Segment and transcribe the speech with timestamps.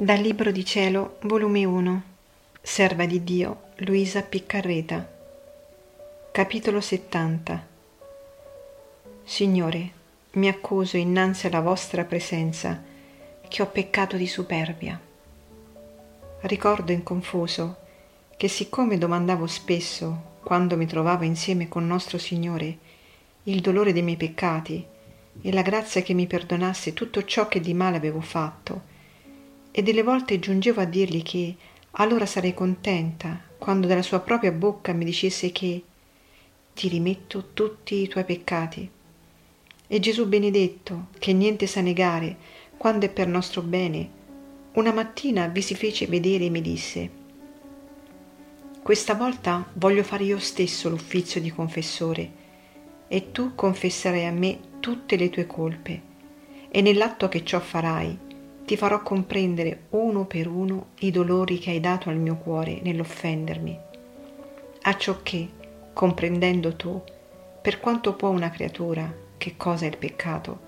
[0.00, 2.02] Dal Libro di Cielo, volume 1,
[2.62, 5.06] Serva di Dio, Luisa Piccarreta.
[6.30, 7.66] Capitolo 70.
[9.24, 9.90] Signore,
[10.32, 12.80] mi accuso innanzi alla vostra presenza
[13.48, 15.00] che ho peccato di superbia.
[16.42, 17.76] Ricordo in confuso
[18.36, 22.78] che siccome domandavo spesso, quando mi trovavo insieme con nostro Signore,
[23.50, 24.84] il dolore dei miei peccati
[25.40, 28.96] e la grazia che mi perdonasse tutto ciò che di male avevo fatto,
[29.70, 31.56] e delle volte giungevo a dirgli che
[31.92, 35.82] allora sarei contenta quando dalla sua propria bocca mi dicesse che
[36.74, 38.90] ti rimetto tutti i tuoi peccati.
[39.86, 42.36] E Gesù benedetto, che niente sa negare,
[42.76, 44.10] quando è per nostro bene,
[44.72, 47.26] una mattina vi si fece vedere e mi disse
[48.88, 52.46] questa volta voglio fare io stesso l'uffizio di confessore
[53.08, 56.02] e tu confesserai a me tutte le tue colpe
[56.68, 58.26] e nell'atto che ciò farai
[58.68, 63.78] ti farò comprendere uno per uno i dolori che hai dato al mio cuore nell'offendermi,
[64.82, 65.48] acciò che,
[65.94, 67.02] comprendendo tu,
[67.62, 70.60] per quanto può una creatura, che cosa è il peccato,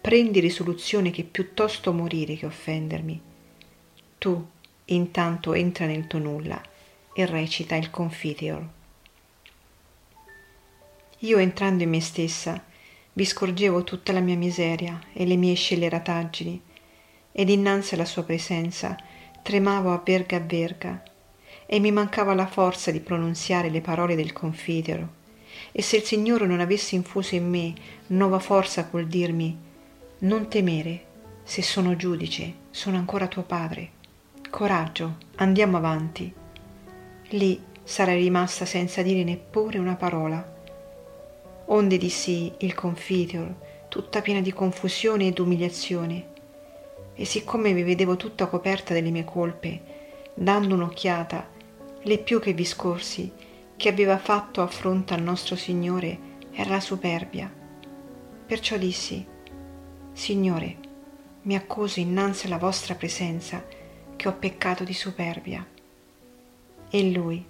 [0.00, 3.20] prendi risoluzione che piuttosto morire che offendermi.
[4.18, 4.46] Tu,
[4.84, 6.62] intanto, entra nel tuo nulla
[7.12, 8.64] e recita il Confiteor.
[11.24, 12.60] Io entrando in me stessa,
[13.12, 16.60] vi scorgevo tutta la mia miseria e le mie scellerataggini,
[17.30, 18.96] ed innanzi alla sua presenza
[19.40, 21.00] tremavo a verga a verga
[21.64, 25.20] e mi mancava la forza di pronunziare le parole del confitero.
[25.70, 27.72] E se il Signore non avesse infuso in me
[28.08, 29.56] nuova forza col dirmi
[30.18, 31.04] non temere
[31.44, 33.90] se sono giudice sono ancora tuo padre.
[34.50, 36.34] Coraggio andiamo avanti
[37.28, 40.51] lì sarei rimasta senza dire neppure una parola
[41.72, 43.54] onde dissi il confiteor
[43.88, 46.30] tutta piena di confusione ed umiliazione
[47.14, 49.80] e siccome mi vedevo tutta coperta delle mie colpe,
[50.34, 51.48] dando un'occhiata,
[52.02, 53.30] le più che vi scorsi,
[53.76, 56.18] che aveva fatto affronto al nostro Signore
[56.52, 57.52] era la superbia.
[58.46, 59.24] Perciò dissi,
[60.12, 60.76] Signore,
[61.42, 63.64] mi accuso innanzi alla vostra presenza
[64.16, 65.66] che ho peccato di superbia.
[66.90, 67.44] E lui,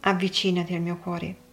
[0.00, 1.46] avvicinati al mio cuore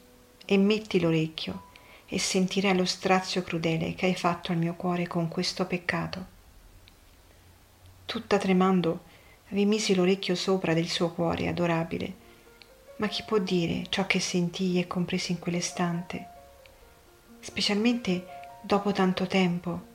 [0.45, 1.63] e metti l'orecchio
[2.07, 6.33] e sentirai lo strazio crudele che hai fatto al mio cuore con questo peccato.
[8.05, 9.03] Tutta tremando
[9.49, 12.23] rimisi l'orecchio sopra del suo cuore adorabile.
[12.97, 16.27] Ma chi può dire ciò che sentii e compresi in quell'istante?
[17.39, 18.25] Specialmente
[18.61, 19.93] dopo tanto tempo.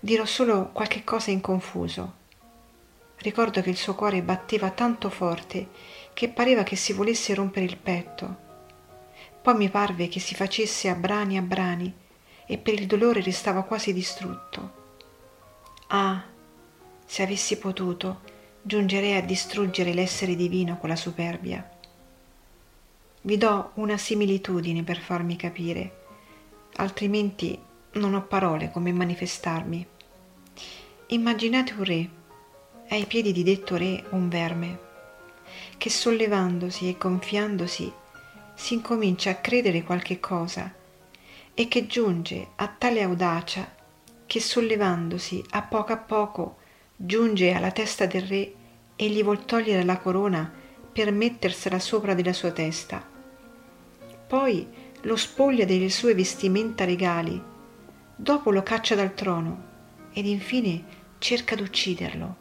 [0.00, 2.24] Dirò solo qualche cosa in confuso.
[3.18, 5.68] Ricordo che il suo cuore batteva tanto forte
[6.12, 8.44] che pareva che si volesse rompere il petto
[9.46, 11.94] poi mi parve che si facesse a brani a brani
[12.46, 14.72] e per il dolore restava quasi distrutto
[15.86, 16.20] ah
[17.04, 18.22] se avessi potuto,
[18.60, 21.78] giungerei a distruggere l'essere divino con la superbia.
[23.20, 26.06] Vi do una similitudine per farmi capire,
[26.78, 27.56] altrimenti
[27.92, 29.86] non ho parole come manifestarmi.
[31.06, 32.08] Immaginate un re,
[32.88, 34.78] ai piedi di detto re un verme,
[35.78, 37.92] che sollevandosi e gonfiandosi
[38.56, 40.72] si incomincia a credere qualche cosa
[41.54, 43.74] e che giunge a tale audacia
[44.26, 46.56] che sollevandosi a poco a poco
[46.96, 48.54] giunge alla testa del re
[48.96, 50.50] e gli vuol togliere la corona
[50.90, 53.06] per mettersela sopra della sua testa.
[54.26, 54.66] Poi
[55.02, 57.40] lo spoglia delle sue vestimenta regali,
[58.16, 59.74] dopo lo caccia dal trono
[60.12, 60.82] ed infine
[61.18, 62.36] cerca d'ucciderlo.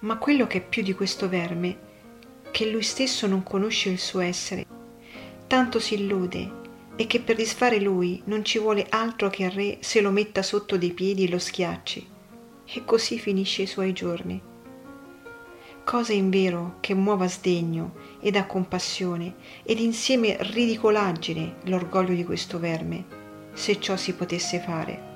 [0.00, 1.88] Ma quello che è più di questo verme,
[2.50, 4.66] che lui stesso non conosce il suo essere,
[5.46, 6.58] tanto si illude
[6.96, 10.42] e che per disfare lui non ci vuole altro che il re se lo metta
[10.42, 12.08] sotto dei piedi e lo schiacci
[12.72, 14.40] e così finisce i suoi giorni.
[15.82, 19.34] Cosa in vero che muova sdegno ed a compassione
[19.64, 23.04] ed insieme ridicolaggine l'orgoglio di questo verme,
[23.54, 25.08] se ciò si potesse fare.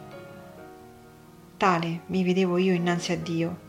[1.57, 3.64] Tale mi vedevo io innanzi a Dio,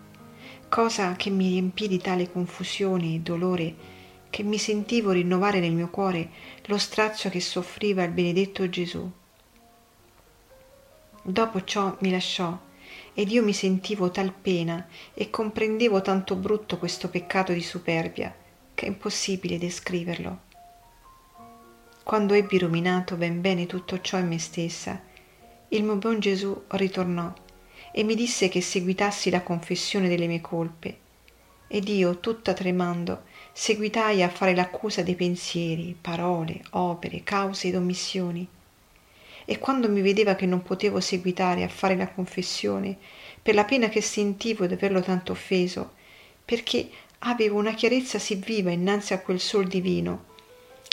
[0.75, 3.75] cosa che mi riempì di tale confusione e dolore
[4.29, 6.29] che mi sentivo rinnovare nel mio cuore
[6.65, 9.09] lo strazio che soffriva il benedetto Gesù.
[11.21, 12.59] Dopo ciò mi lasciò
[13.13, 18.35] ed io mi sentivo tal pena e comprendevo tanto brutto questo peccato di superbia
[18.73, 20.39] che è impossibile descriverlo.
[22.03, 25.01] Quando ebbi ruminato ben bene tutto ciò in me stessa,
[25.69, 27.33] il mio buon Gesù ritornò
[27.97, 30.97] e mi disse che seguitassi la confessione delle mie colpe.
[31.65, 38.45] Ed io, tutta tremando, seguitai a fare l'accusa dei pensieri, parole, opere, cause ed omissioni.
[39.45, 42.97] e quando mi vedeva che non potevo seguitare a fare la confessione,
[43.41, 45.93] per la pena che sentivo di averlo tanto offeso,
[46.43, 46.89] perché
[47.19, 50.25] avevo una chiarezza sì viva innanzi a quel sol divino,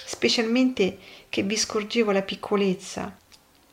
[0.05, 0.99] specialmente
[1.31, 3.17] che vi scorgevo la piccolezza,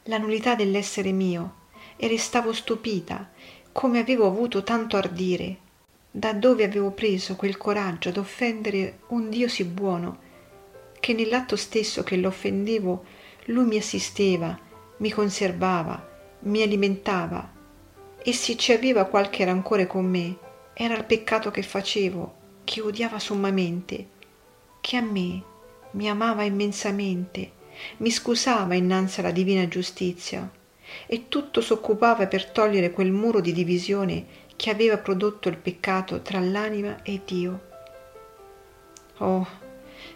[0.03, 1.58] la nullità dell'essere mio,
[2.01, 3.29] e restavo stupita
[3.73, 5.57] come avevo avuto tanto ardire,
[6.09, 10.19] da dove avevo preso quel coraggio d'offendere un Dio sì buono,
[10.99, 13.05] che nell'atto stesso che l'offendevo
[13.45, 14.57] lui mi assisteva,
[14.97, 16.07] mi conservava,
[16.41, 17.51] mi alimentava,
[18.21, 20.37] e se ci aveva qualche rancore con me,
[20.73, 24.07] era il peccato che facevo, che odiava sommamente,
[24.81, 25.43] che a me
[25.91, 27.51] mi amava immensamente,
[27.97, 30.49] mi scusava innanzi alla divina giustizia,
[31.05, 34.25] e tutto s'occupava per togliere quel muro di divisione
[34.55, 37.67] che aveva prodotto il peccato tra l'anima e Dio.
[39.17, 39.47] Oh,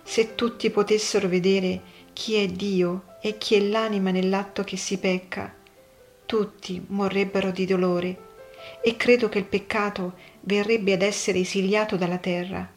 [0.03, 1.81] se tutti potessero vedere
[2.13, 5.53] chi è Dio e chi è l'anima nell'atto che si pecca,
[6.25, 8.31] tutti morrebbero di dolore
[8.81, 12.69] e credo che il peccato verrebbe ad essere esiliato dalla terra.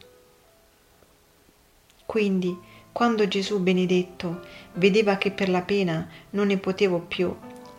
[2.05, 2.57] Quindi,
[2.91, 4.41] quando Gesù benedetto
[4.73, 7.35] vedeva che per la pena non ne potevo più,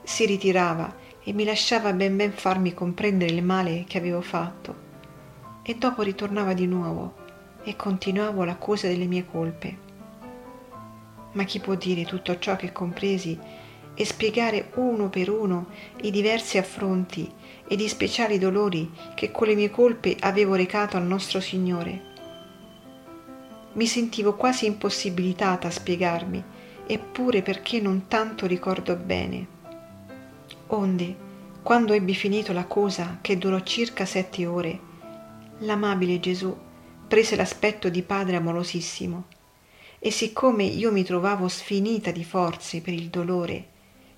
[0.08, 4.86] si ritirava e mi lasciava ben ben farmi comprendere il male che avevo fatto.
[5.62, 7.14] E dopo ritornava di nuovo
[7.62, 9.76] e continuavo l'accusa delle mie colpe.
[11.32, 13.38] Ma chi può dire tutto ciò che compresi
[13.92, 15.66] e spiegare uno per uno
[16.00, 17.30] i diversi affronti
[17.68, 22.02] ed i speciali dolori che con le mie colpe avevo recato al nostro Signore?
[23.74, 26.42] Mi sentivo quasi impossibilitata a spiegarmi,
[26.86, 29.57] eppure perché non tanto ricordo bene.
[30.70, 31.16] Onde,
[31.62, 34.80] quando ebbi finito la cosa, che durò circa sette ore,
[35.60, 36.54] l'amabile Gesù
[37.08, 39.24] prese l'aspetto di padre amorosissimo,
[39.98, 43.66] e siccome io mi trovavo sfinita di forze per il dolore,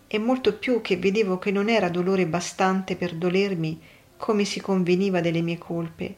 [0.09, 3.81] e molto più che vedevo che non era dolore bastante per dolermi
[4.17, 6.17] come si conveniva delle mie colpe,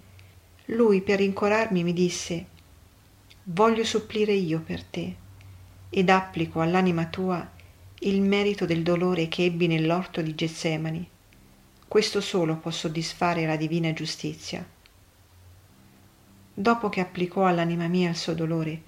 [0.67, 2.47] lui per rincorarmi mi disse
[3.45, 5.15] Voglio supplire io per te,
[5.91, 7.61] ed applico all'anima tua
[8.05, 11.09] il merito del dolore che ebbi nell'orto di Getsemani.
[11.87, 14.67] Questo solo può soddisfare la divina giustizia.
[16.53, 18.83] Dopo che applicò all'anima mia il suo dolore,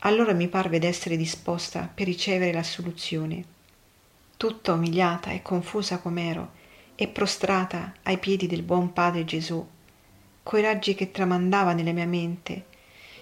[0.00, 3.44] allora mi parve d'essere disposta per ricevere l'assoluzione.
[4.36, 6.62] Tutta umiliata e confusa com'ero,
[6.96, 9.66] e prostrata ai piedi del buon Padre Gesù,
[10.42, 12.66] coi raggi che tramandava nella mia mente,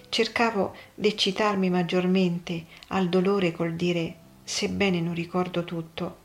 [0.09, 6.17] cercavo d'eccitarmi maggiormente al dolore col dire sebbene non ricordo tutto.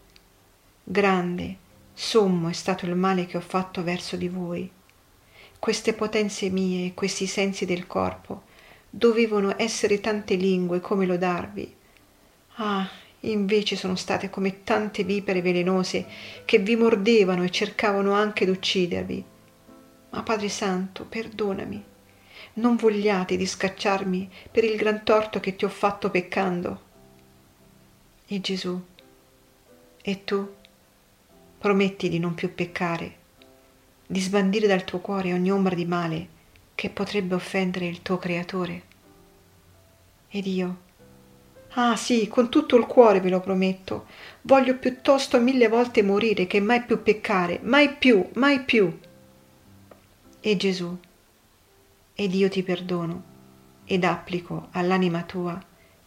[0.82, 1.56] Grande,
[1.92, 4.70] sommo è stato il male che ho fatto verso di voi.
[5.58, 8.44] Queste potenze mie questi sensi del corpo
[8.90, 11.74] dovevano essere tante lingue come lodarvi.
[12.54, 12.88] Ah,
[13.20, 16.06] invece sono state come tante vipere velenose
[16.44, 19.24] che vi mordevano e cercavano anche d'uccidervi.
[20.10, 21.84] Ma Padre Santo, perdonami.
[22.54, 26.86] Non vogliate di scacciarmi per il gran torto che ti ho fatto peccando.
[28.30, 28.78] E Gesù,
[30.02, 30.54] e tu
[31.56, 33.16] prometti di non più peccare,
[34.06, 36.28] di sbandire dal tuo cuore ogni ombra di male
[36.74, 38.82] che potrebbe offendere il tuo Creatore?
[40.28, 40.76] Ed io,
[41.70, 44.04] ah sì, con tutto il cuore ve lo prometto,
[44.42, 48.94] voglio piuttosto mille volte morire che mai più peccare, mai più, mai più.
[50.38, 50.98] E Gesù,
[52.14, 53.22] ed io ti perdono
[53.86, 55.58] ed applico all'anima tua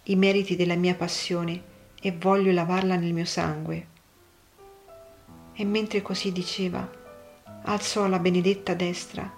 [0.04, 1.70] i meriti della mia passione
[2.02, 3.88] e voglio lavarla nel mio sangue.
[5.54, 6.90] E mentre così diceva,
[7.64, 9.32] alzò la benedetta destra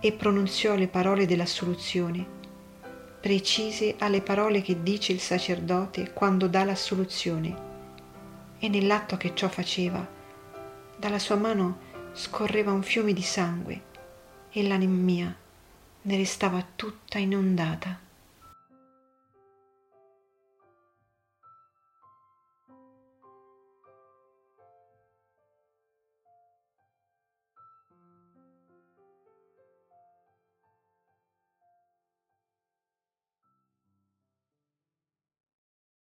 [0.00, 2.24] e pronunziò le parole dell'assoluzione,
[3.20, 7.72] precise alle parole che dice il sacerdote quando dà l'assoluzione.
[8.58, 10.06] E nell'atto che ciò faceva,
[10.96, 11.78] dalla sua mano
[12.12, 13.82] scorreva un fiume di sangue
[14.50, 15.36] e l'anima mia
[16.02, 18.03] ne restava tutta inondata.